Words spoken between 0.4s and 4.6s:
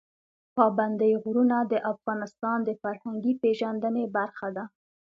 پابندی غرونه د افغانانو د فرهنګي پیژندنې برخه